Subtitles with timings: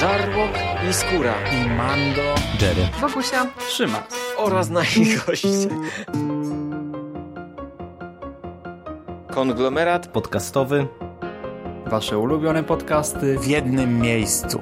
[0.00, 0.50] Żarłok
[0.90, 2.22] i Skóra i Mando,
[2.60, 4.02] Jerry, Wokusia, Trzyma
[4.36, 5.68] oraz nasi goście.
[9.30, 10.86] Konglomerat podcastowy.
[11.86, 14.60] Wasze ulubione podcasty w jednym miejscu.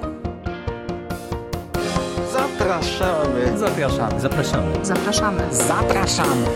[2.33, 3.59] Zapraszamy.
[3.59, 4.21] Zapraszamy.
[4.21, 4.85] Zapraszamy.
[4.85, 5.43] zapraszamy.
[5.51, 6.47] Zapraszamy.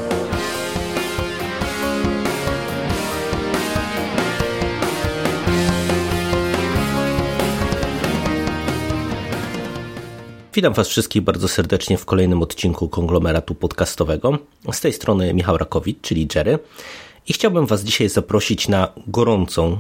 [10.55, 14.39] Witam Was wszystkich bardzo serdecznie w kolejnym odcinku konglomeratu podcastowego.
[14.73, 16.59] Z tej strony Michał Rakowicz, czyli Jerry.
[17.29, 19.79] I chciałbym Was dzisiaj zaprosić na gorącą,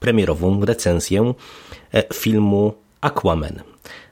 [0.00, 1.34] premierową recenzję
[1.94, 3.62] e, filmu Aquaman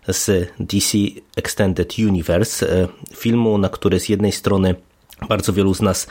[0.09, 0.99] z DC
[1.37, 2.83] Extended Universe.
[2.83, 4.75] E, filmu, na który z jednej strony
[5.29, 6.07] bardzo wielu z nas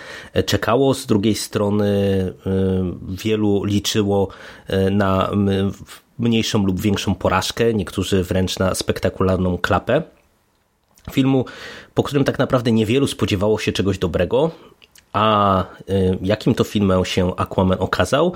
[0.45, 1.88] czekało, z drugiej strony
[2.45, 2.51] e,
[3.09, 4.27] wielu liczyło
[4.91, 5.31] na
[6.20, 10.03] mniejszą lub większą porażkę, niektórzy wręcz na spektakularną klapę.
[11.12, 11.45] Filmu,
[11.93, 14.51] po którym tak naprawdę niewielu spodziewało się czegoś dobrego,
[15.13, 15.65] a
[16.21, 18.34] jakim to filmem się Aquaman okazał?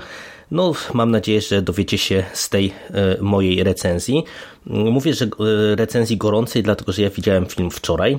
[0.50, 2.72] No, mam nadzieję, że dowiecie się z tej
[3.20, 4.24] mojej recenzji.
[4.66, 5.28] Mówię, że
[5.76, 8.18] recenzji gorącej, dlatego że ja widziałem film wczoraj,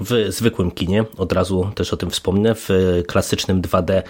[0.00, 2.68] w zwykłym kinie, od razu też o tym wspomnę, w
[3.06, 4.02] klasycznym 2D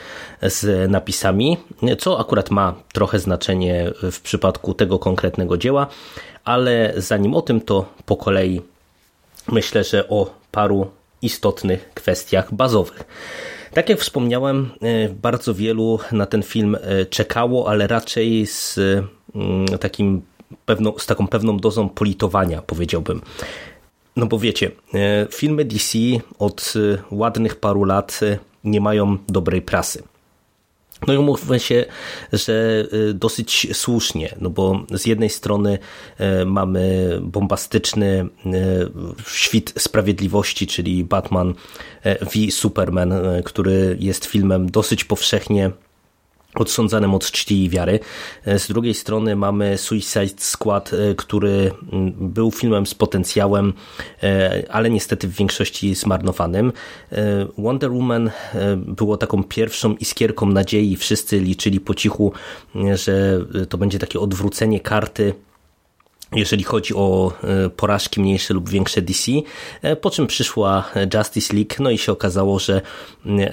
[0.43, 1.57] z napisami,
[1.99, 5.87] co akurat ma trochę znaczenie w przypadku tego konkretnego dzieła,
[6.45, 8.61] ale zanim o tym, to po kolei
[9.53, 10.91] myślę, że o paru
[11.23, 13.05] istotnych kwestiach bazowych.
[13.75, 14.71] Tak jak wspomniałem,
[15.23, 16.77] bardzo wielu na ten film
[17.11, 18.79] czekało, ale raczej z
[19.35, 20.23] mm, takim
[20.67, 23.21] pewną, z taką pewną dozą politowania, powiedziałbym.
[24.19, 25.99] No bo wiecie, e, filmy DC
[26.39, 30.03] od e, ładnych paru lat e, nie mają dobrej prasy.
[31.07, 31.85] No i umówmy się,
[32.33, 35.79] że dosyć słusznie, no bo z jednej strony
[36.47, 38.27] mamy bombastyczny
[39.27, 41.55] świt sprawiedliwości, czyli Batman
[42.05, 45.71] v Superman, który jest filmem dosyć powszechnie
[46.55, 48.01] odsądzanym od czci i wiary.
[48.45, 51.71] E, z drugiej strony mamy Suicide Squad, e, który
[52.21, 53.73] był filmem z potencjałem,
[54.23, 56.73] e, ale niestety w większości zmarnowanym.
[57.59, 58.31] Wonder Woman
[58.77, 60.97] było taką pierwszą iskierką nadziei.
[60.97, 62.33] Wszyscy liczyli po cichu,
[62.95, 65.35] że to będzie takie odwrócenie karty
[66.33, 69.33] jeżeli chodzi o e, porażki mniejsze lub większe DC,
[69.83, 70.85] e, po czym przyszła
[71.15, 72.83] Justice League, no i się okazało, że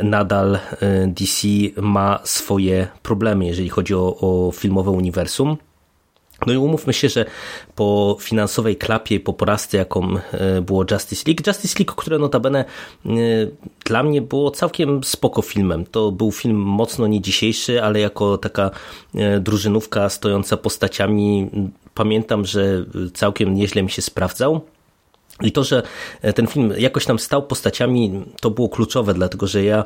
[0.04, 0.60] nadal e,
[1.08, 1.48] DC
[1.82, 5.58] ma swoje problemy, jeżeli chodzi o, o filmowe uniwersum.
[6.48, 7.26] No i umówmy się, że
[7.76, 10.14] po finansowej klapie, po porażce, jaką
[10.62, 12.66] było Justice League, Justice League, które notabene
[13.86, 15.86] dla mnie było całkiem spoko filmem.
[15.86, 18.72] To był film mocno nie dzisiejszy, ale jako taka
[19.40, 21.50] drużynówka stojąca postaciami
[21.96, 24.62] pamiętam, że całkiem nieźle mi się sprawdzał.
[25.42, 25.84] I to, że
[26.36, 29.84] ten film jakoś tam stał postaciami, to było kluczowe, dlatego że ja,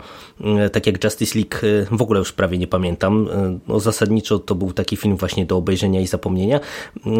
[0.72, 3.30] tak jak Justice League, w ogóle już prawie nie pamiętam.
[3.68, 6.60] No, zasadniczo to był taki film właśnie do obejrzenia i zapomnienia.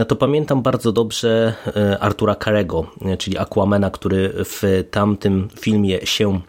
[0.08, 1.54] To pamiętam bardzo dobrze
[2.00, 6.42] Artura Carego, czyli Aquamana, który w tamtym filmie się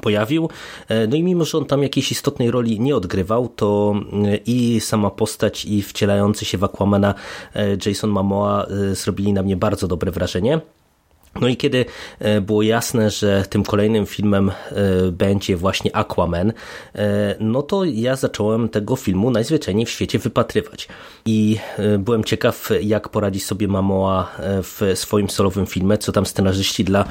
[0.00, 0.48] pojawił.
[0.88, 4.80] E, no i mimo, że on tam jakiejś istotnej roli nie odgrywał, to e, i
[4.80, 7.14] sama postać i wcielający się w Aquamana
[7.54, 10.60] e, Jason Momoa zrobili na mnie bardzo dobre wrażenie.
[11.40, 11.84] No i kiedy
[12.18, 14.52] e, było jasne, że tym kolejnym filmem e,
[15.10, 16.52] będzie właśnie Aquaman,
[16.94, 20.88] e, no to ja zacząłem tego filmu najzwyczajniej w świecie wypatrywać.
[21.26, 21.58] I
[21.98, 27.04] byłem ciekaw, jak poradzi sobie Mamoa w swoim solowym filmie, co tam scenarzyści dla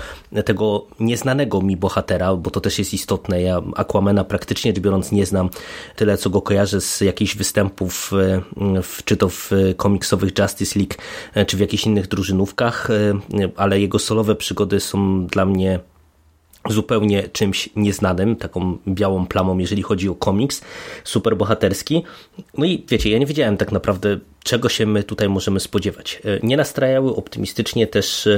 [0.45, 3.41] tego nieznanego mi bohatera, bo to też jest istotne.
[3.41, 5.49] Ja Aquamana praktycznie rzecz biorąc nie znam
[5.95, 8.11] tyle, co go kojarzę z jakichś występów,
[9.05, 10.95] czy to w komiksowych Justice League,
[11.47, 12.87] czy w jakichś innych drużynówkach,
[13.55, 15.79] ale jego solowe przygody są dla mnie
[16.69, 20.61] zupełnie czymś nieznanym, taką białą plamą, jeżeli chodzi o komiks
[21.03, 22.03] superbohaterski.
[22.57, 26.21] No i wiecie, ja nie wiedziałem tak naprawdę, czego się my tutaj możemy spodziewać.
[26.43, 28.29] Nie nastrajały optymistycznie też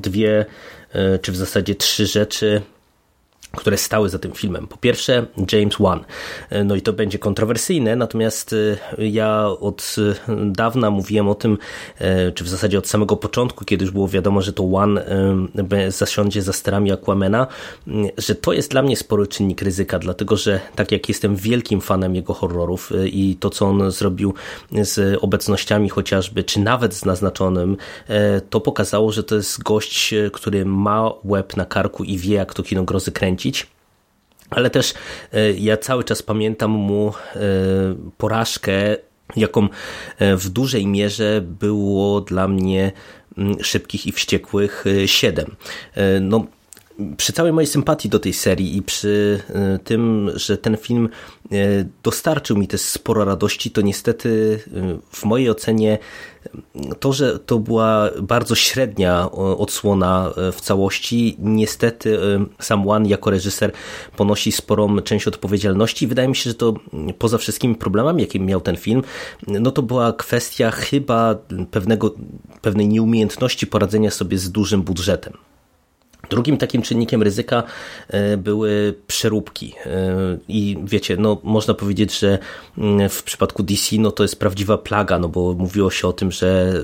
[0.00, 0.46] dwie,
[1.22, 2.62] czy w zasadzie trzy rzeczy,
[3.56, 4.66] które stały za tym filmem.
[4.66, 6.04] Po pierwsze James Wan.
[6.64, 8.54] No i to będzie kontrowersyjne, natomiast
[8.98, 9.96] e, ja od
[10.28, 11.58] e, dawna mówiłem o tym,
[11.98, 15.00] e, czy w zasadzie od samego początku, kiedy już było wiadomo, że to Wan
[15.88, 17.46] zasiądzie za sterami Aquamena,
[18.18, 22.14] że to jest dla mnie spory czynnik ryzyka, dlatego że tak jak jestem wielkim fanem
[22.14, 24.34] jego horrorów i to, co on zrobił
[24.72, 27.76] z obecnościami chociażby, czy nawet z naznaczonym,
[28.50, 32.62] to pokazało, że to jest gość, który ma łeb na karku i wie, jak to
[32.62, 33.45] kino grozy kręci
[34.50, 34.94] ale też
[35.32, 37.40] e, ja cały czas pamiętam mu e,
[38.18, 38.96] porażkę
[39.36, 39.68] jaką
[40.20, 42.92] w dużej mierze było dla mnie
[43.38, 45.56] mm, Szybkich i Wściekłych 7.
[46.20, 46.46] No,
[47.16, 51.08] przy całej mojej sympatii do tej serii i przy e, tym, że ten film
[51.52, 51.56] e,
[52.02, 55.98] dostarczył mi też sporo radości, to niestety e, w mojej ocenie
[57.00, 62.18] to, że to była bardzo średnia odsłona w całości, niestety
[62.58, 63.72] sam Wan jako reżyser
[64.16, 66.06] ponosi sporą część odpowiedzialności.
[66.06, 66.74] Wydaje mi się, że to
[67.18, 69.02] poza wszystkimi problemami, jakie miał ten film,
[69.46, 71.34] no to była kwestia chyba
[71.70, 72.14] pewnego,
[72.62, 75.32] pewnej nieumiejętności poradzenia sobie z dużym budżetem.
[76.30, 77.62] Drugim takim czynnikiem ryzyka
[78.08, 79.74] e, były przeróbki.
[79.86, 82.38] E, I wiecie, no można powiedzieć, że
[82.78, 86.32] mm, w przypadku DC no to jest prawdziwa plaga, no bo mówiło się o tym,
[86.32, 86.74] że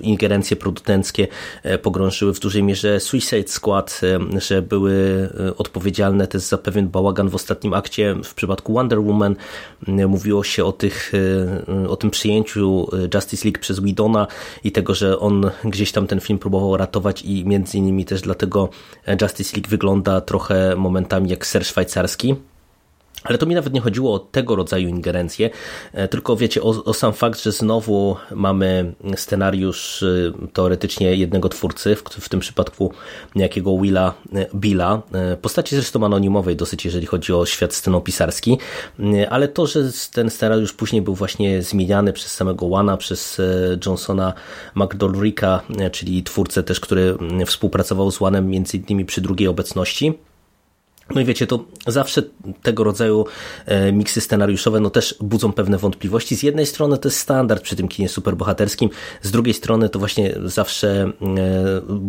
[0.00, 1.28] e, ingerencje producenckie
[1.82, 4.00] pogrążyły w dużej mierze Suicide Squad,
[4.38, 4.92] że były
[5.58, 8.16] odpowiedzialne też za pewien bałagan w ostatnim akcie.
[8.24, 9.36] W przypadku Wonder Woman
[10.08, 11.12] mówiło się o, tych,
[11.88, 14.26] o tym przyjęciu Justice League przez Widona
[14.64, 18.61] i tego, że on gdzieś tam ten film próbował ratować i między innymi też dlatego
[19.20, 22.34] Justice League wygląda trochę momentami jak ser szwajcarski.
[23.24, 25.50] Ale to mi nawet nie chodziło o tego rodzaju ingerencję,
[25.92, 31.96] e, tylko wiecie, o, o, sam fakt, że znowu mamy scenariusz e, teoretycznie jednego twórcy,
[31.96, 32.92] w, w tym przypadku
[33.34, 35.02] niejakiego Willa e, Billa,
[35.42, 38.58] postaci zresztą anonimowej dosyć, jeżeli chodzi o świat scenopisarski,
[39.30, 39.80] ale to, że
[40.12, 43.40] ten scenariusz później był właśnie zmieniany przez samego Wana, przez
[43.86, 44.32] Johnsona
[44.74, 45.60] McDolricka,
[45.92, 47.16] czyli twórcę też, który
[47.46, 50.18] współpracował z Wanem między innymi przy drugiej obecności,
[51.14, 52.22] no i wiecie, to zawsze
[52.62, 53.26] tego rodzaju
[53.66, 56.36] e, miksy scenariuszowe no też budzą pewne wątpliwości.
[56.36, 58.90] Z jednej strony to jest standard przy tym kinie superbohaterskim,
[59.22, 61.12] z drugiej strony to właśnie zawsze e,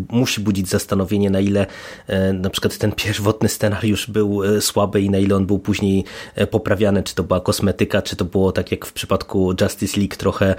[0.09, 1.65] musi budzić zastanowienie, na ile
[2.07, 6.03] e, na przykład ten pierwotny scenariusz był słaby i na ile on był później
[6.51, 10.55] poprawiany, czy to była kosmetyka, czy to było tak jak w przypadku Justice League trochę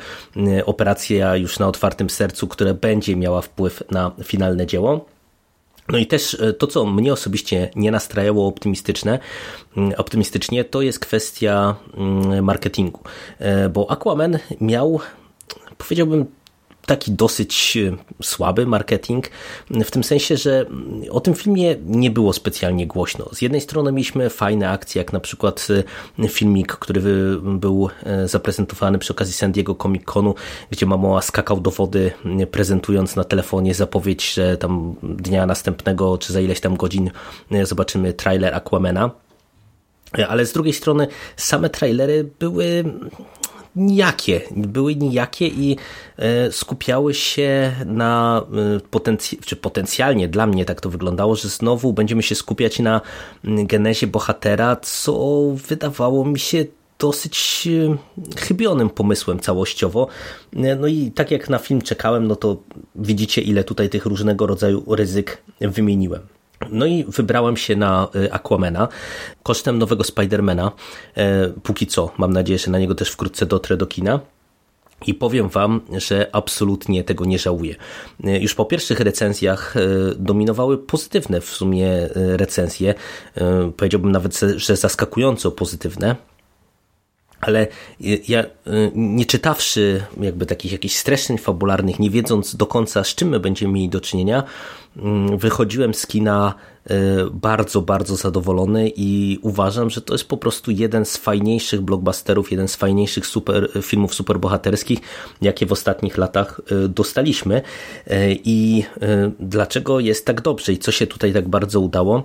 [0.66, 5.13] operacja już na otwartym sercu, która będzie miała wpływ na finalne dzieło.
[5.88, 9.18] No i też e, to, co mnie osobiście nie nastrajało optymistyczne,
[9.76, 13.00] mm, optymistycznie, to jest kwestia mm, marketingu.
[13.38, 15.00] E, bo Aquaman miał,
[15.78, 16.26] powiedziałbym,
[16.86, 19.30] taki dosyć e, słaby marketing,
[19.70, 20.66] w tym sensie, że
[21.10, 23.28] o tym filmie nie było specjalnie głośno.
[23.32, 25.66] Z jednej strony mieliśmy fajne akcje, jak na przykład
[26.18, 27.02] e, filmik, który
[27.42, 30.34] był e, zaprezentowany przy okazji San Diego Comic Conu,
[30.70, 32.12] gdzie Mamoa skakał do wody,
[32.50, 37.10] prezentując na telefonie zapowiedź, że tam dnia następnego, czy za ileś tam godzin
[37.64, 39.10] zobaczymy trailer Aquamena.
[40.28, 42.84] Ale z drugiej strony same trailery były
[43.76, 44.40] nijakie.
[44.56, 45.76] Były nijakie i
[46.16, 48.42] e, skupiały się na
[48.76, 53.00] e, potencjalnie, czy potencjalnie dla mnie tak to wyglądało, że znowu będziemy się skupiać na
[53.44, 56.64] genezie bohatera, co wydawało mi się
[56.98, 57.96] dosyć e,
[58.40, 60.08] chybionym pomysłem całościowo.
[60.52, 62.56] No i tak jak na film czekałem, no to
[62.94, 66.22] widzicie ile tutaj tych różnego rodzaju ryzyk wymieniłem.
[66.70, 68.88] No i wybrałem się na y, Aquamena
[69.42, 70.72] kosztem nowego Spidermana.
[71.16, 74.20] E, póki co, mam nadzieję, że na niego też wkrótce dotrę do kina.
[75.06, 77.74] I powiem Wam, że absolutnie tego nie żałuję.
[78.24, 79.80] E, już po pierwszych recenzjach e,
[80.16, 82.94] dominowały pozytywne w sumie recenzje.
[83.76, 86.16] Powiedziałbym nawet, że zaskakująco pozytywne
[87.46, 87.66] ale
[88.28, 88.44] ja
[88.94, 93.72] nie czytawszy jakby takich jakichś streszczeń fabularnych, nie wiedząc do końca z czym my będziemy
[93.72, 94.42] mieli do czynienia,
[94.96, 96.94] mm, wychodziłem z kina e,
[97.32, 102.68] bardzo, bardzo zadowolony i uważam, że to jest po prostu jeden z fajniejszych blockbusterów, jeden
[102.68, 104.98] z fajniejszych super, filmów superbohaterskich,
[105.42, 107.62] jakie w ostatnich latach e, dostaliśmy.
[108.44, 108.84] I
[109.40, 112.22] dlaczego jest tak dobrze i co się tutaj tak bardzo udało?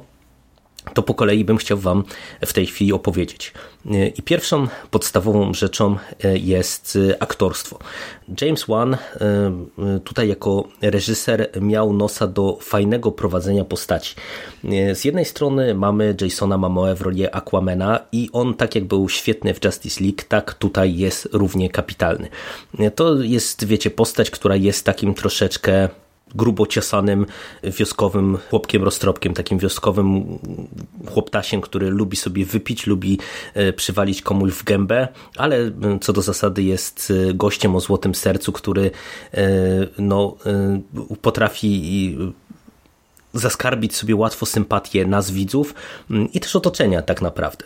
[0.93, 2.03] To po kolei bym chciał Wam
[2.45, 3.53] w tej chwili opowiedzieć.
[4.15, 7.79] I pierwszą podstawową rzeczą e, jest e, aktorstwo.
[8.41, 9.00] James Wan e,
[10.03, 14.15] tutaj jako reżyser miał nosa do fajnego prowadzenia postaci.
[14.93, 19.53] Z jednej strony mamy Jasona Momoa w roli Aquamena i on tak jak był świetny
[19.53, 22.27] w Justice League, tak tutaj jest równie kapitalny.
[22.95, 25.89] To jest, wiecie, postać, która jest takim troszeczkę
[26.36, 27.25] grubo ciosanym
[27.63, 30.39] wioskowym chłopkiem roztropkiem, takim wioskowym
[31.07, 33.19] chłoptasiem, który lubi sobie wypić, lubi
[33.53, 35.07] e, przywalić komuś w gębę,
[35.38, 35.71] ale
[36.01, 38.91] co do zasady jest gościem o złotym sercu, który
[39.98, 40.36] no,
[41.21, 42.17] potrafi
[43.33, 45.74] zaskarbić sobie łatwo sympatię nas widzów
[46.33, 47.65] i też otoczenia tak naprawdę.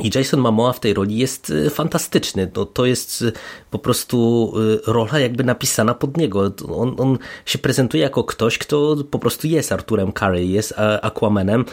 [0.00, 2.50] I Jason Momoa w tej roli jest y, fantastyczny.
[2.56, 3.32] No, to jest y,
[3.70, 6.52] po prostu y, rola jakby napisana pod niego.
[6.74, 11.64] On, on się prezentuje jako ktoś, kto po prostu jest Arturem Curry, jest Aquamanem.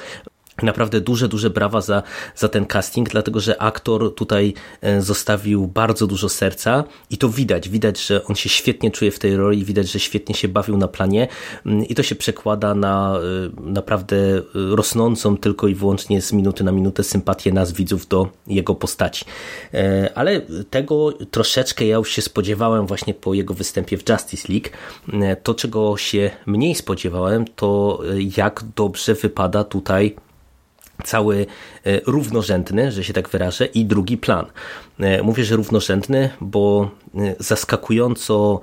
[0.64, 2.04] Naprawdę duże, duże brawa za,
[2.36, 7.70] za ten casting, dlatego że aktor tutaj e, zostawił bardzo dużo serca i to widać.
[7.70, 10.88] Widać, że on się świetnie czuje w tej roli, widać, że świetnie się bawił na
[10.88, 11.28] planie
[11.66, 14.18] mm, i to się przekłada na e, naprawdę
[14.54, 19.26] rosnącą tylko i wyłącznie z minuty na minutę sympatię nas widzów do jego postaci.
[19.74, 24.70] E, ale tego troszeczkę ja już się spodziewałem właśnie po jego występie w Justice League.
[25.44, 28.00] To, czego się mniej spodziewałem, to
[28.38, 30.16] jak dobrze wypada tutaj
[31.04, 31.46] cały
[31.86, 34.46] e, równorzędny, że się tak wyrażę, i drugi plan.
[35.00, 38.60] E, mówię, że równorzędny, bo e, zaskakująco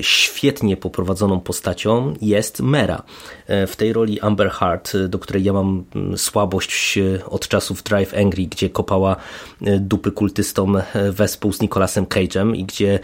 [0.00, 3.02] świetnie poprowadzoną postacią jest Mera.
[3.48, 8.46] W tej roli Amber Heart, do której ja mam mm, słabość od czasów Drive Angry,
[8.46, 9.16] gdzie kopała
[9.60, 12.98] dupy kultystom wespół z Nicolasem Cage'em i gdzie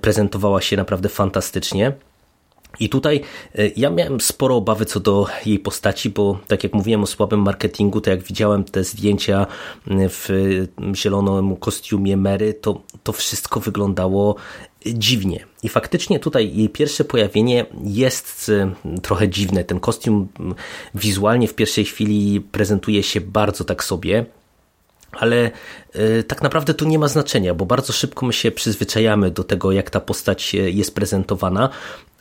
[0.00, 1.92] prezentowała się naprawdę fantastycznie.
[2.80, 3.20] I tutaj
[3.54, 7.40] e, ja miałem sporo obawy co do jej postaci, bo tak jak mówiłem o słabym
[7.40, 9.46] marketingu, to jak widziałem te zdjęcia
[9.88, 10.28] w
[10.94, 14.36] zielonym kostiumie Mary, to, to wszystko wyglądało
[14.86, 15.46] dziwnie.
[15.62, 18.50] I faktycznie tutaj jej pierwsze pojawienie jest
[19.02, 19.64] trochę dziwne.
[19.64, 20.28] Ten kostium
[20.94, 24.26] wizualnie w pierwszej chwili prezentuje się bardzo tak sobie.
[25.12, 25.50] Ale
[26.28, 29.90] tak naprawdę to nie ma znaczenia, bo bardzo szybko my się przyzwyczajamy do tego, jak
[29.90, 31.70] ta postać jest prezentowana,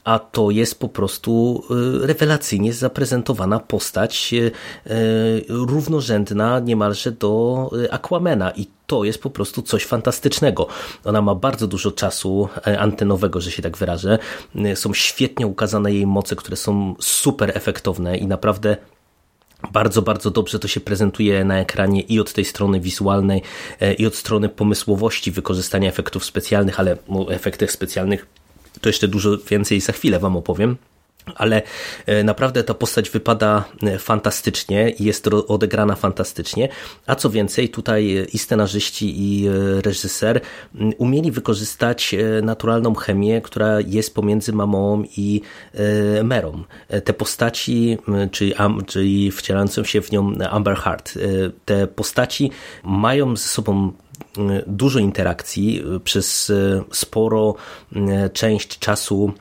[0.03, 1.63] a to jest po prostu
[2.03, 4.51] y, rewelacyjnie zaprezentowana postać y,
[4.91, 10.67] y, równorzędna niemalże do Aquamena i to jest po prostu coś fantastycznego.
[11.05, 14.19] Ona ma bardzo dużo czasu e, antenowego, że się tak wyrażę.
[14.75, 18.77] Są świetnie ukazane jej moce, które są super efektowne i naprawdę
[19.72, 23.41] bardzo, bardzo dobrze to się prezentuje na ekranie i od tej strony wizualnej,
[23.79, 28.27] e, i od strony pomysłowości wykorzystania efektów specjalnych, ale o efektach specjalnych
[28.81, 30.77] to jeszcze dużo więcej za chwilę Wam opowiem.
[31.35, 31.61] Ale
[32.05, 36.69] e, naprawdę ta postać wypada e, fantastycznie i jest odegrana fantastycznie.
[37.07, 39.51] A co więcej, tutaj i scenarzyści, i e,
[39.81, 40.41] reżyser
[40.97, 45.41] umieli wykorzystać naturalną chemię, która jest pomiędzy mamą i
[46.23, 46.63] Merą.
[47.03, 47.97] Te postaci,
[48.31, 48.53] czyli,
[48.87, 51.19] czyli wcielającą się w nią Amber Heart,
[51.65, 52.51] te postaci
[52.83, 53.91] mają ze sobą
[54.67, 56.51] dużo interakcji przez
[56.91, 57.55] sporo
[58.34, 59.34] część czasu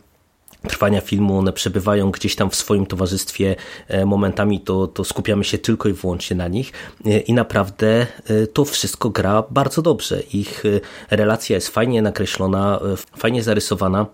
[0.69, 3.57] trwania filmu, one przebywają gdzieś tam w swoim towarzystwie
[3.89, 6.73] e, momentami, to, to skupiamy się tylko i wyłącznie na nich
[7.07, 10.21] e, i naprawdę e, to wszystko gra bardzo dobrze.
[10.21, 10.63] Ich
[11.11, 12.81] relacja jest fajnie nakreślona,
[13.17, 14.07] fajnie zarysowana.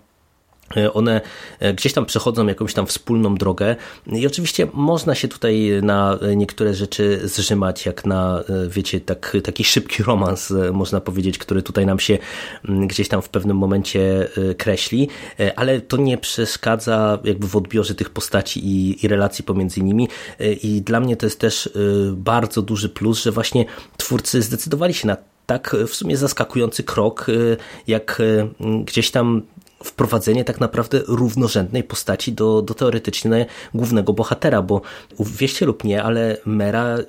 [0.76, 1.20] E, one
[1.60, 6.75] e, gdzieś tam przechodzą jakąś tam wspólną drogę i oczywiście można się tutaj na niektóre
[6.75, 11.98] rzeczy zrzymać, jak na, e, wiecie, tak, taki szybki romans, można powiedzieć, który tutaj nam
[11.98, 12.18] się
[12.64, 15.08] gdzieś tam w pewnym momencie kreśli,
[15.56, 20.08] ale to nie przeszkadza jakby w odbiorze tych postaci i, i relacji pomiędzy nimi.
[20.62, 21.70] I dla mnie to jest też
[22.12, 23.64] bardzo duży plus, że właśnie
[23.96, 27.26] twórcy zdecydowali się na tak w sumie zaskakujący krok,
[27.87, 28.22] jak
[28.84, 29.42] gdzieś tam
[29.85, 34.80] wprowadzenie tak naprawdę równorzędnej postaci do, do teoretycznie głównego bohatera, bo
[35.20, 37.04] wieście lub nie, ale Mera y,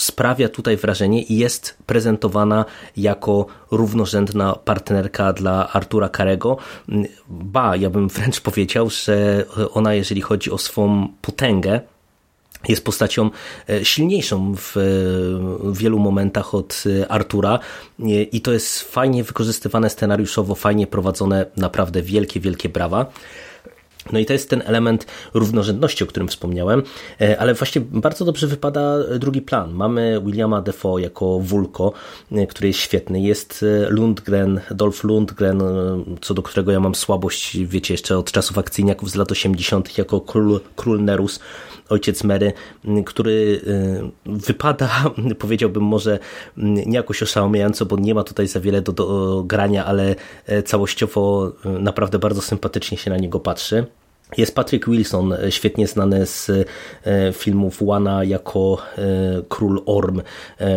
[0.00, 2.64] sprawia tutaj wrażenie i jest prezentowana
[2.96, 6.56] jako równorzędna partnerka dla Artura Karego.
[7.28, 11.80] Ba, ja bym wręcz powiedział, że ona, jeżeli chodzi o swą potęgę,
[12.68, 13.30] jest postacią
[13.68, 14.76] e, silniejszą w
[15.72, 17.58] wielu momentach od e, Artura
[18.32, 23.06] i to jest fajnie wykorzystywane scenariuszowo, fajnie prowadzone, naprawdę wielkie, wielkie brawa.
[24.12, 26.82] No i to jest ten element równorzędności, o którym wspomniałem,
[27.20, 29.72] e, ale właśnie bardzo dobrze wypada drugi plan.
[29.72, 31.92] Mamy Williama Defoe jako Wulko,
[32.48, 33.20] który jest świetny.
[33.20, 35.62] Jest Lundgren, Dolph Lundgren,
[36.20, 39.98] co do którego ja mam słabość, wiecie, jeszcze od czasów akcyjniaków z lat 80.
[39.98, 41.40] jako król, król Nerus
[41.90, 42.52] ojciec Mary,
[43.06, 44.90] który y, wypada,
[45.38, 46.18] powiedziałbym może
[46.56, 50.16] nie jakoś oszałamiająco, bo nie ma tutaj za wiele do, do grania, ale
[50.46, 53.86] e, całościowo y, naprawdę bardzo sympatycznie się na niego patrzy.
[54.36, 58.78] Jest Patrick Wilson, e, świetnie znany z e, filmów Wana jako
[59.48, 60.22] król Orm,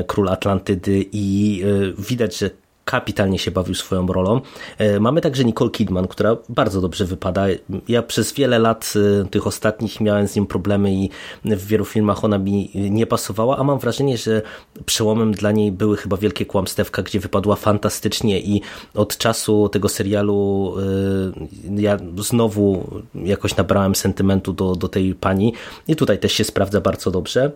[0.08, 1.64] król Atlantydy i
[1.98, 2.50] widać, że
[2.86, 4.42] kapitalnie się bawił swoją rolą.
[4.78, 7.46] E, mamy także Nicole Kidman, która bardzo dobrze wypada.
[7.88, 11.10] Ja przez wiele lat e, tych ostatnich miałem z nią problemy i
[11.46, 14.42] w wielu filmach ona mi nie pasowała, a mam wrażenie, że
[14.86, 18.62] przełomem dla niej były chyba Wielkie Kłamstewka, gdzie wypadła fantastycznie i
[18.94, 20.74] od czasu tego serialu
[21.78, 25.54] e, ja znowu jakoś nabrałem sentymentu do, do tej pani
[25.88, 27.52] i tutaj też się sprawdza bardzo dobrze.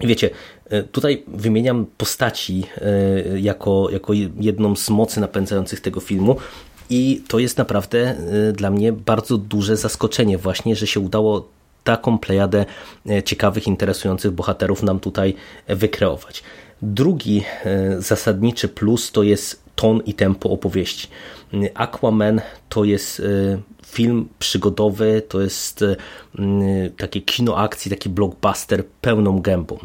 [0.00, 0.30] Wiecie,
[0.70, 6.36] e, tutaj wymieniam postaci e, jako, jako jedną z mocy napędzających tego filmu
[6.90, 7.98] i to jest naprawdę
[8.48, 11.48] e, dla mnie bardzo duże zaskoczenie właśnie, że się udało
[11.84, 12.64] taką plejadę
[13.24, 15.34] ciekawych, interesujących bohaterów nam tutaj
[15.68, 16.42] wykreować.
[16.82, 17.42] Drugi
[17.98, 21.08] zasadniczy plus to jest ton i tempo opowieści.
[21.74, 23.22] Aquaman to jest
[23.86, 25.84] film przygodowy, to jest
[26.96, 29.78] takie kino akcji, taki blockbuster pełną gębą.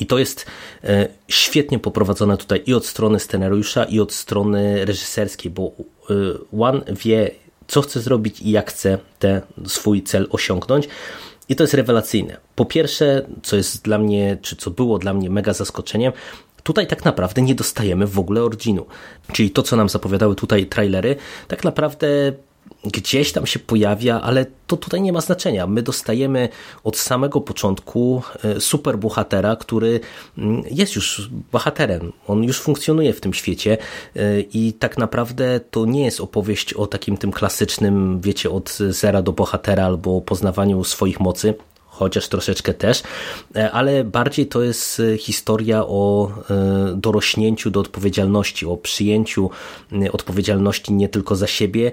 [0.00, 0.46] I to jest
[0.84, 5.72] e, świetnie poprowadzone tutaj i od strony scenariusza, i od strony reżyserskiej, bo
[6.60, 7.30] One wie,
[7.66, 10.88] co chce zrobić i jak chce ten swój cel osiągnąć.
[11.48, 12.36] I to jest rewelacyjne.
[12.54, 16.12] Po pierwsze, co jest dla mnie, czy co było dla mnie mega zaskoczeniem,
[16.66, 18.86] tutaj tak naprawdę nie dostajemy w ogóle originu.
[19.32, 21.16] Czyli to, co nam zapowiadały tutaj trailery,
[21.48, 22.32] tak naprawdę
[22.84, 25.66] gdzieś tam się pojawia, ale to tutaj nie ma znaczenia.
[25.66, 26.48] My dostajemy
[26.84, 30.00] od samego początku e, super bohatera, który
[30.38, 32.12] mm, jest już bohaterem.
[32.26, 33.78] On już funkcjonuje w tym świecie
[34.16, 39.22] e, i tak naprawdę to nie jest opowieść o takim tym klasycznym, wiecie, od zera
[39.22, 41.54] do bohatera albo poznawaniu swoich mocy
[41.98, 43.02] chociaż troszeczkę też,
[43.56, 49.50] e, ale bardziej to jest e, historia o e, dorośnięciu do odpowiedzialności, o przyjęciu
[50.12, 51.92] odpowiedzialności nie tylko za siebie,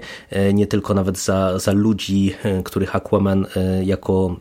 [0.54, 2.34] nie tylko nawet za, za ludzi,
[2.64, 3.46] których Aquaman
[3.82, 4.36] jako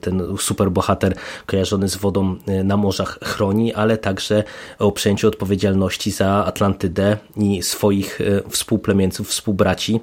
[0.00, 1.14] ten superbohater
[1.46, 4.44] kojarzony z wodą na morzach chroni, ale także
[4.78, 10.00] o przyjęciu odpowiedzialności za Atlantydę i swoich współplemieńców, współbraci,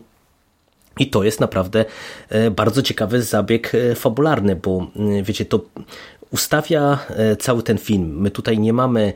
[1.00, 1.86] i to jest naprawdę
[2.30, 4.88] e, bardzo ciekawy zabieg e, fabularny, bo
[5.20, 5.60] e, wiecie, to
[6.32, 7.00] ustawia
[7.40, 8.22] cały ten film.
[8.22, 9.14] My tutaj nie mamy,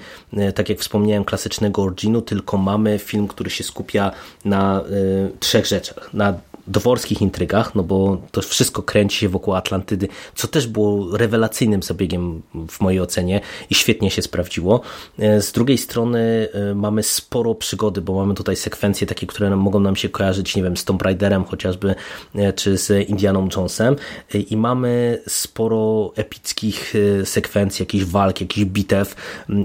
[0.55, 4.11] tak jak wspomniałem, klasycznego originu, tylko mamy film, który się skupia
[4.45, 4.83] na
[5.39, 6.13] trzech rzeczach.
[6.13, 6.33] Na
[6.67, 12.41] dworskich intrygach, no bo to wszystko kręci się wokół Atlantydy, co też było rewelacyjnym zabiegiem
[12.69, 14.81] w mojej ocenie i świetnie się sprawdziło.
[15.19, 19.79] E, z drugiej strony e, mamy sporo przygody, bo mamy tutaj sekwencje takie, które mogą
[19.79, 21.95] nam się kojarzyć, nie wiem, z Tomb Raiderem chociażby,
[22.35, 23.95] e, czy z Indianą Jonesem
[24.49, 26.93] i mamy sporo epickich
[27.23, 29.15] sekwencji, jakichś walk, jakichś bitew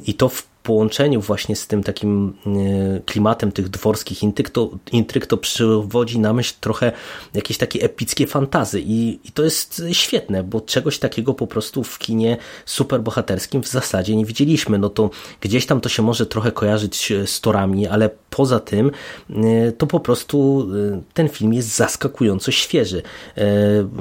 [0.06, 5.26] i to w połączeniu właśnie z tym takim e, klimatem tych dworskich intryg to, intryg
[5.26, 6.92] to przywodzi na myśl trochę
[7.34, 11.98] jakieś takie epickie fantazy i, i to jest świetne, bo czegoś takiego po prostu w
[11.98, 12.36] kinie
[12.66, 14.78] superbohaterskim w zasadzie nie widzieliśmy.
[14.78, 15.10] No to
[15.40, 18.90] gdzieś tam to się może trochę kojarzyć z torami, ale poza tym
[19.30, 23.02] e, to po prostu e, ten film jest zaskakująco świeży.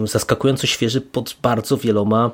[0.05, 2.31] Zaskakująco świeży pod bardzo wieloma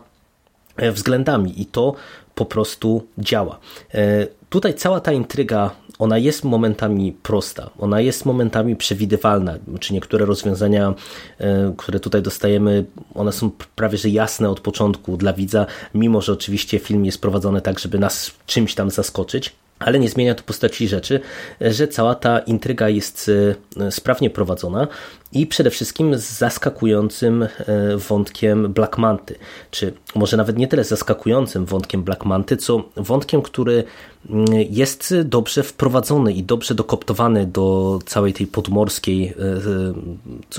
[0.91, 1.93] względami i to
[2.35, 3.59] po prostu działa.
[3.93, 10.25] E, tutaj cała ta intryga, ona jest momentami prosta, ona jest momentami przewidywalna, czy niektóre
[10.25, 10.93] rozwiązania,
[11.39, 12.85] e, które tutaj dostajemy,
[13.15, 17.61] one są prawie że jasne od początku dla widza, mimo że oczywiście film jest prowadzony
[17.61, 19.55] tak, żeby nas czymś tam zaskoczyć.
[19.79, 21.19] Ale nie zmienia to postaci rzeczy,
[21.61, 23.31] że cała ta intryga jest
[23.79, 24.87] e, sprawnie prowadzona
[25.31, 27.49] i przede wszystkim z zaskakującym e,
[27.97, 29.35] wątkiem Black Manty,
[29.71, 33.83] czy może nawet nie tyle zaskakującym wątkiem Black Manty, co wątkiem, który
[34.29, 39.33] mm, jest dobrze wprowadzony i dobrze dokoptowany do całej tej podmorskiej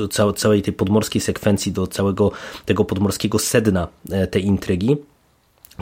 [0.00, 2.30] e, całej tej podmorskiej sekwencji, do całego
[2.66, 3.88] tego podmorskiego sedna
[4.30, 4.96] tej intrygi.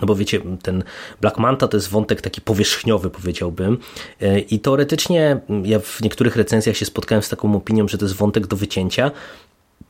[0.01, 0.85] No bo wiecie, ten
[1.21, 3.79] Black Manta to jest wątek taki powierzchniowy, powiedziałbym.
[4.21, 8.15] E, I teoretycznie ja w niektórych recenzjach się spotkałem z taką opinią, że to jest
[8.15, 9.11] wątek do wycięcia,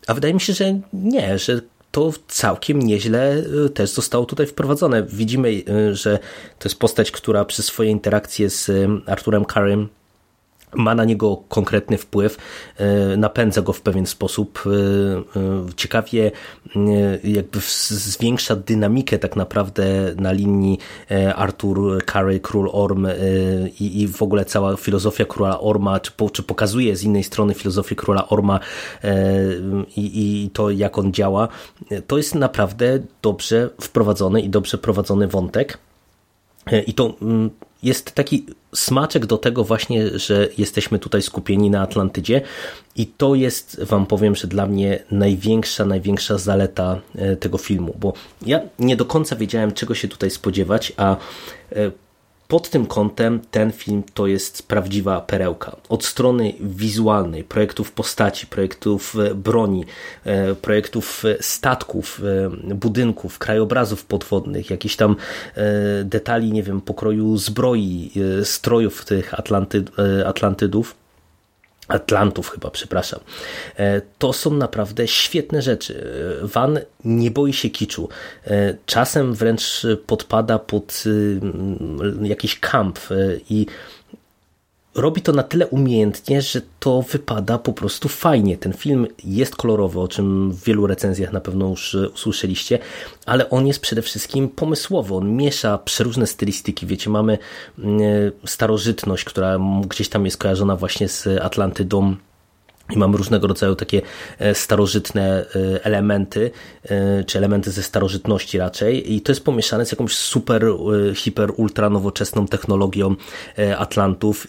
[0.07, 5.03] a wydaje mi się, że nie, że to całkiem nieźle e, też zostało tutaj wprowadzone.
[5.03, 6.19] Widzimy, e, że
[6.59, 8.71] to jest postać, która przez swoje interakcje z
[9.07, 9.88] Arturem Carrym
[10.74, 12.37] ma na niego konkretny wpływ,
[12.76, 14.70] e, napędza go w pewien sposób, e,
[15.40, 16.31] e, ciekawie
[17.24, 19.85] jakby zwiększa dynamikę tak naprawdę
[20.16, 20.79] na linii
[21.37, 23.07] Arthur Curry, Król Orm
[23.81, 28.29] i, w ogóle cała filozofia Króla Orma, czy, czy pokazuje z innej strony filozofię Króla
[28.29, 28.61] Orma
[29.96, 31.48] i, i to jak on działa,
[32.07, 35.79] to jest naprawdę dobrze wprowadzony i dobrze prowadzony wątek.
[36.87, 37.50] I to mm,
[37.83, 42.41] jest taki smaczek do tego właśnie, że jesteśmy tutaj skupieni na Atlantydzie
[42.97, 48.12] i to jest, wam powiem, że dla mnie największa, największa zaleta e, tego filmu, bo
[48.47, 51.17] ja nie do końca wiedziałem, czego się tutaj spodziewać, a
[51.73, 51.91] e,
[52.48, 55.76] pod tym kątem ten film to jest prawdziwa perełka.
[55.88, 59.85] Od strony wizualnej, projektów postaci, projektów e, broni,
[60.24, 62.20] e, projektów e, statków,
[62.74, 65.16] budynków, krajobrazów podwodnych, jakichś tam
[66.04, 68.11] detali, nie wiem, pokroju zbroi,
[68.42, 69.90] strojów tych Atlantyd,
[70.26, 71.06] Atlantydów
[71.88, 73.20] Atlantów chyba, przepraszam.
[73.77, 76.12] E, to są naprawdę świetne rzeczy.
[76.42, 78.09] E, Van nie boi się kiczu.
[78.46, 81.05] E, czasem wręcz podpada pod
[82.22, 82.99] jakiś kamp
[83.51, 83.66] i
[84.96, 88.59] robi to na tyle umiejętnie, że to wypada po prostu fajnie.
[88.59, 92.78] Ten film jest kolorowy, o czym w wielu recenzjach na pewno już usłyszeliście,
[93.26, 95.14] ale on jest przede wszystkim pomysłowy.
[95.14, 96.87] On miesza przeróżne stylistyki.
[96.87, 97.38] Wiecie, mamy
[97.78, 98.00] mm,
[98.46, 102.16] starożytność, która gdzieś tam jest kojarzona właśnie z Atlantydą
[102.90, 104.03] i mamy różnego rodzaju takie
[104.38, 106.51] e, starożytne e, elementy,
[106.85, 109.14] e, czy elementy ze starożytności raczej.
[109.14, 110.66] I to jest pomieszane z jakąś super,
[111.14, 113.14] hiper, ultra nowoczesną technologią
[113.79, 114.46] Atlantów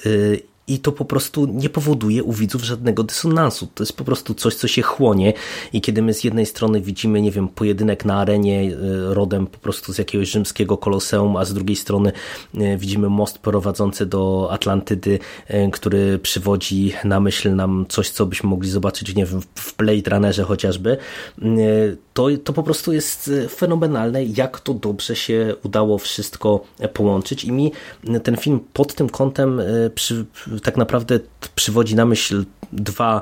[0.68, 3.68] i to po prostu nie powoduje u widzów żadnego dysonansu.
[3.76, 5.34] To jest po prostu coś, co się chłonie
[5.74, 9.58] i kiedy my z jednej strony widzimy, nie wiem, pojedynek na arenie e, rodem po
[9.58, 12.12] prostu z jakiegoś rzymskiego koloseum, a z drugiej strony
[12.58, 18.50] e, widzimy most prowadzący do Atlantydy, e, który przywodzi na myśl nam coś, co byśmy
[18.50, 20.98] mogli zobaczyć, nie wiem, w Blade Runnerze chociażby,
[22.18, 27.44] to, to po prostu jest fenomenalne, jak to dobrze się udało wszystko połączyć.
[27.44, 27.72] I mi
[28.24, 29.62] ten film pod tym kątem
[29.96, 30.26] przy,
[30.64, 31.20] tak naprawdę
[31.56, 33.22] przywodzi na myśl dwa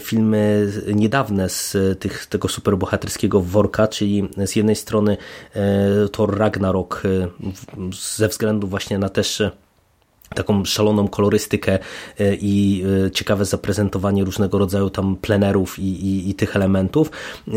[0.00, 5.16] filmy niedawne z tych, tego superbohaterskiego worka, czyli z jednej strony
[5.54, 7.28] e, Thor Ragnarok e,
[8.16, 9.42] ze względu właśnie na też
[10.34, 11.78] taką szaloną kolorystykę
[12.18, 17.10] e, i e, ciekawe zaprezentowanie różnego rodzaju tam plenerów i, i, i, tych elementów.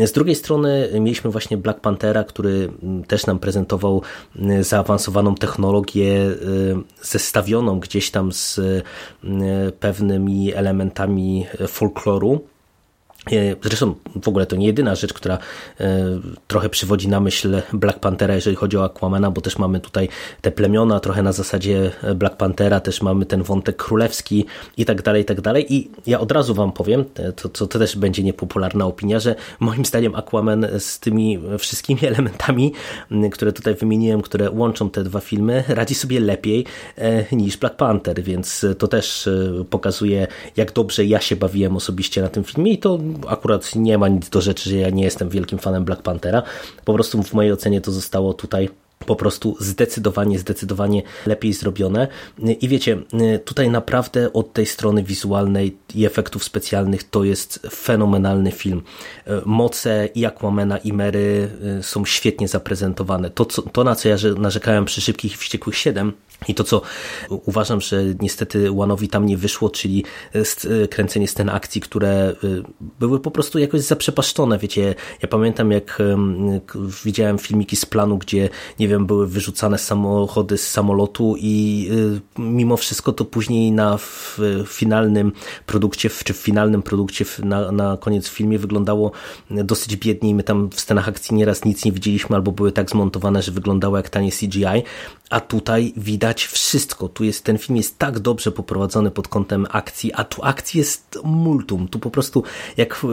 [0.04, 2.70] Z drugiej strony mieliśmy właśnie Black Panthera, który
[3.06, 4.02] też nam prezentował
[4.60, 6.34] zaawansowaną technologię e,
[7.02, 8.60] zestawioną gdzieś tam z
[9.80, 12.40] pewnymi elementami folkloru
[13.62, 15.38] zresztą w ogóle to nie jedyna rzecz, która
[15.80, 20.08] e, trochę przywodzi na myśl Black Panthera, jeżeli chodzi o Aquamana, bo też mamy tutaj
[20.40, 24.44] te plemiona, trochę na zasadzie Black Panthera, też mamy ten wątek królewski
[24.76, 25.74] i tak dalej, i tak dalej.
[25.74, 27.04] I ja od razu wam powiem,
[27.36, 32.72] to, to, to też będzie niepopularna opinia, że moim zdaniem Aquaman z tymi wszystkimi elementami,
[33.32, 38.22] które tutaj wymieniłem, które łączą te dwa filmy, radzi sobie lepiej e, niż Black Panther,
[38.22, 39.28] więc to też
[39.70, 44.08] pokazuje, jak dobrze ja się bawiłem osobiście na tym filmie i to akurat nie ma
[44.08, 46.42] nic do rzeczy, że ja nie jestem wielkim fanem Black Panthera.
[46.84, 48.68] Po prostu w mojej ocenie to zostało tutaj
[49.06, 52.08] po prostu zdecydowanie, zdecydowanie lepiej zrobione.
[52.60, 52.98] I wiecie,
[53.44, 58.82] tutaj naprawdę od tej strony wizualnej i efektów specjalnych to jest fenomenalny film.
[59.44, 63.30] Moce i Aquamena i Mary y, są świetnie zaprezentowane.
[63.30, 66.12] To, co, to na co ja narzekałem przy Szybkich i Wściekłych 7
[66.48, 66.82] i to, co
[67.28, 70.04] uważam, że niestety Łanowi tam nie wyszło, czyli
[70.90, 72.34] kręcenie scen akcji, które
[72.80, 74.58] były po prostu jakoś zaprzepaszczone.
[74.58, 75.98] Wiecie, ja pamiętam jak
[77.04, 81.88] widziałem filmiki z planu, gdzie, nie wiem, były wyrzucane samochody z samolotu i
[82.38, 83.98] mimo wszystko to później na
[84.66, 85.32] finalnym
[85.84, 89.12] produkcie, czy w finalnym produkcie na, na koniec filmie wyglądało
[89.50, 92.90] dosyć biednie i my tam w scenach akcji nieraz nic nie widzieliśmy, albo były tak
[92.90, 94.82] zmontowane, że wyglądało jak tanie CGI,
[95.30, 97.08] a tutaj widać wszystko.
[97.08, 101.18] Tu jest, ten film jest tak dobrze poprowadzony pod kątem akcji, a tu akcji jest
[101.24, 101.88] multum.
[101.88, 102.42] Tu po prostu
[102.76, 103.04] jak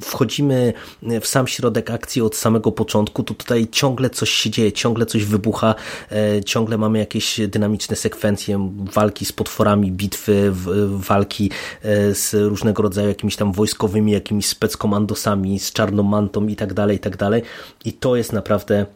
[0.00, 0.72] wchodzimy
[1.20, 5.24] w sam środek akcji od samego początku, to tutaj ciągle coś się dzieje, ciągle coś
[5.24, 5.74] wybucha,
[6.12, 10.52] e, ciągle mamy jakieś dynamiczne sekwencje, walki z potworami, bitwy,
[10.86, 11.50] walki
[11.82, 16.96] e, z różnego rodzaju jakimiś tam wojskowymi, jakimiś speckomandosami, z czarną mantą i tak dalej,
[16.96, 17.42] i tak dalej.
[17.84, 18.86] I to jest naprawdę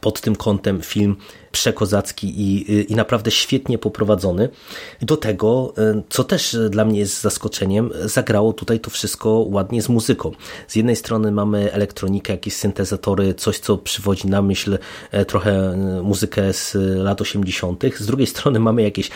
[0.00, 1.16] pod tym kątem film
[1.52, 4.48] przekozacki i, i naprawdę świetnie poprowadzony.
[5.02, 9.88] Do tego, e, co też dla mnie jest zaskoczeniem, zagrało tutaj to wszystko ładnie z
[9.88, 10.30] muzyką.
[10.68, 14.78] Z jednej strony mamy elektronikę, jakieś syntezatory, coś co przywodzi na myśl
[15.10, 19.10] e, trochę e, muzykę z lat 80., z drugiej strony mamy jakieś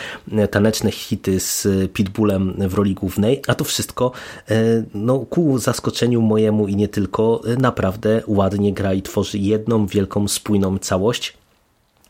[0.51, 4.11] taneczne hity z Pitbullem w roli głównej, a to wszystko
[4.93, 10.77] no, ku zaskoczeniu mojemu i nie tylko naprawdę ładnie gra i tworzy jedną wielką, spójną
[10.77, 11.37] całość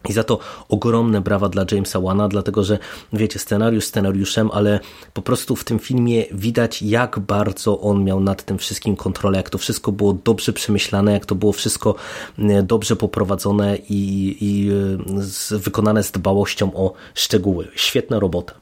[0.09, 2.79] i za to ogromne brawa dla Jamesa Wana, dlatego że
[3.13, 4.79] wiecie, scenariusz scenariuszem, ale
[5.13, 9.49] po prostu w tym filmie widać, jak bardzo on miał nad tym wszystkim kontrolę, jak
[9.49, 11.95] to wszystko było dobrze przemyślane, jak to było wszystko
[12.39, 17.67] e, dobrze poprowadzone i, i e, z, wykonane z dbałością o szczegóły.
[17.75, 18.53] Świetna robota.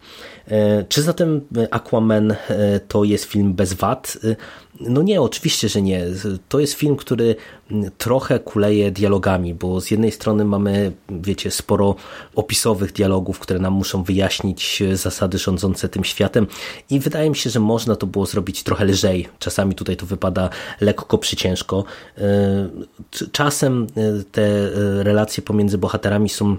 [0.47, 2.35] E, czy zatem Aquaman
[2.87, 4.17] to jest film bez wad?
[4.79, 6.05] No nie, oczywiście, że nie.
[6.49, 7.35] To jest film, który
[7.97, 11.95] trochę kuleje dialogami, bo z jednej strony mamy, wiecie, sporo
[12.35, 16.47] opisowych dialogów, które nam muszą wyjaśnić zasady rządzące tym światem
[16.89, 19.27] i wydaje mi się, że można to było zrobić trochę lżej.
[19.39, 20.49] Czasami tutaj to wypada
[20.81, 21.83] lekko przyciężko.
[22.17, 22.23] E,
[23.31, 24.69] czasem e, te
[25.03, 26.57] relacje pomiędzy bohaterami są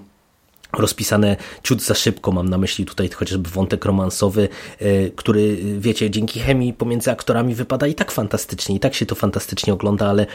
[0.79, 6.41] rozpisane ciut za szybko, mam na myśli tutaj chociażby wątek romansowy, e, który, wiecie, dzięki
[6.41, 10.27] chemii pomiędzy aktorami wypada i tak fantastycznie, i tak się to fantastycznie ogląda, ale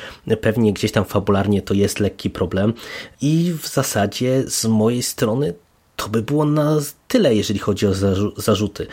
[0.41, 2.73] pewnie gdzieś tam fabularnie to jest lekki problem.
[3.21, 5.53] I w zasadzie z mojej strony
[6.03, 7.93] to by było na tyle, jeżeli chodzi o
[8.37, 8.87] zarzuty.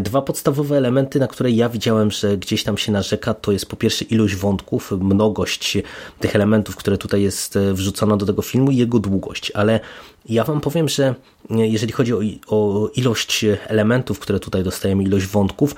[0.00, 3.76] Dwa podstawowe elementy, na które ja widziałem, że gdzieś tam się narzeka, to jest po
[3.76, 5.78] pierwsze ilość wątków, mnogość
[6.20, 9.80] tych elementów, które tutaj jest wrzucona do tego filmu i jego długość, ale
[10.28, 11.14] ja wam powiem, że
[11.50, 15.74] jeżeli chodzi o, o ilość elementów, które tutaj dostajemy, ilość wątków,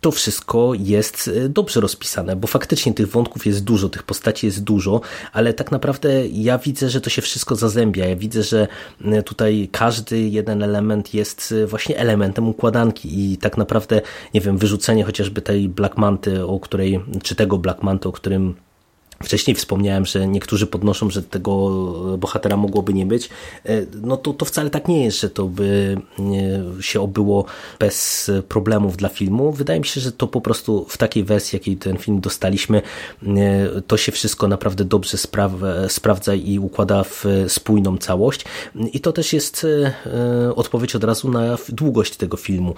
[0.00, 4.64] to wszystko jest e, dobrze rozpisane, bo faktycznie tych wątków jest dużo, tych postaci jest
[4.64, 5.00] dużo,
[5.32, 8.06] ale tak naprawdę ja widzę, że to się wszystko zazębia.
[8.06, 8.68] Ja widzę, że
[9.04, 14.00] e, tutaj każdy jeden element jest e, właśnie elementem układanki i tak naprawdę,
[14.34, 18.54] nie wiem, wyrzucenie chociażby tej Black Manty, o której, czy tego Black Manty, o którym
[19.22, 21.70] Wcześniej wspomniałem, że niektórzy podnoszą, że tego
[22.18, 23.28] bohatera mogłoby nie być.
[23.64, 25.96] E, no to, to wcale tak nie jest, że to by
[26.80, 27.44] się obyło
[27.78, 29.52] bez problemów dla filmu.
[29.52, 32.82] Wydaje mi się, że to po prostu w takiej wersji, jakiej ten film dostaliśmy,
[33.22, 35.18] e, to się wszystko naprawdę dobrze
[35.88, 38.44] sprawdza i układa w spójną całość.
[38.92, 39.66] I to też jest
[40.06, 42.74] e, odpowiedź od razu na długość tego filmu.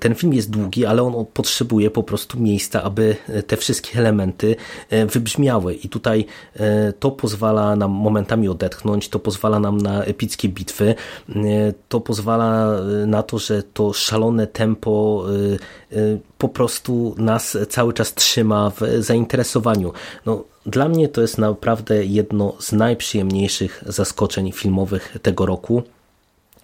[0.00, 4.56] Ten film jest długi, ale on potrzebuje po prostu miejsca, aby te wszystkie elementy
[5.12, 10.94] wybrzmiały i tutaj e, to pozwala nam momentami odetchnąć, to pozwala nam na epickie bitwy,
[11.28, 11.34] e,
[11.88, 15.24] to pozwala e, na to, że to szalone tempo
[16.38, 19.92] po prostu nas cały czas trzyma w zainteresowaniu.
[20.26, 25.82] No, dla mnie to jest naprawdę jedno z najprzyjemniejszych zaskoczeń filmowych tego roku.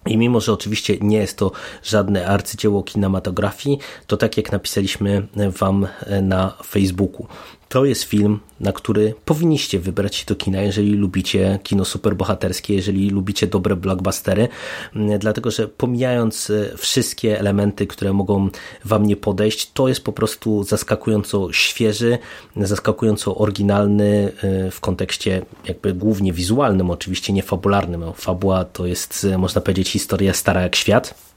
[0.06, 5.26] I mimo, że oczywiście nie jest to żadne arcydzieło kinematografii, to tak jak napisaliśmy
[5.58, 5.86] Wam
[6.22, 7.26] na Facebooku,
[7.70, 13.10] to jest film, na który powinniście wybrać się do kina, jeżeli lubicie kino superbohaterskie, jeżeli
[13.10, 14.48] lubicie dobre blockbustery,
[14.96, 18.48] mm, dlatego że pomijając e, wszystkie elementy, które mogą
[18.84, 22.18] wam nie podejść, to jest po prostu zaskakująco świeży,
[22.56, 28.04] zaskakująco oryginalny e, w kontekście jakby głównie wizualnym, oczywiście nie fabularnym.
[28.14, 31.29] Fabuła to jest, e, można powiedzieć, historia stara jak świat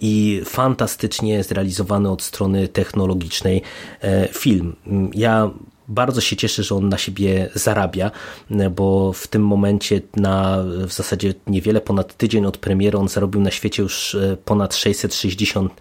[0.00, 3.62] i fantastycznie zrealizowany od strony technologicznej
[4.00, 4.76] e, film.
[5.14, 5.50] Ja
[5.88, 8.10] bardzo się cieszę, że on na siebie zarabia,
[8.50, 13.40] e, bo w tym momencie na w zasadzie niewiele ponad tydzień od premiery on zarobił
[13.40, 15.72] na świecie już ponad 660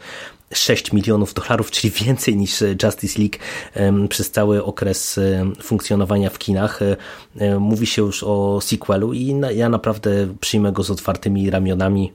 [0.53, 3.37] 6 milionów dolarów, czyli więcej niż Justice League
[4.09, 5.19] przez cały okres
[5.61, 6.79] funkcjonowania w kinach.
[7.59, 12.11] Mówi się już o sequelu i ja naprawdę przyjmę go z otwartymi ramionami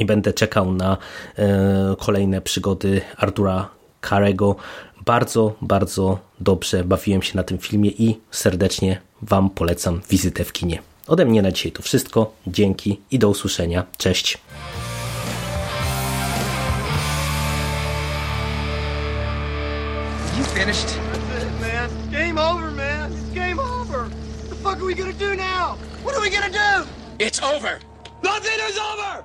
[0.00, 0.96] i będę czekał na
[1.36, 3.68] e, kolejne przygody Artura
[4.08, 4.56] Carego.
[5.04, 10.82] Bardzo, bardzo dobrze bawiłem się na tym filmie i serdecznie Wam polecam wizytę w kinie.
[11.06, 12.32] Ode mnie na dzisiaj to wszystko.
[12.46, 13.86] Dzięki i do usłyszenia.
[13.98, 14.38] Cześć.
[20.38, 20.86] You finished?
[20.86, 21.90] That's it, man.
[22.12, 23.12] Game over, man.
[23.12, 23.98] It's game over.
[23.98, 25.76] What the fuck are we gonna do now?
[26.04, 26.86] What are we gonna do?
[27.18, 27.90] It's over.
[28.22, 29.24] Nothing is over!